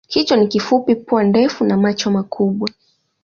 [0.07, 2.69] Kichwa ni kifupi, pua ndefu na macho makubwa.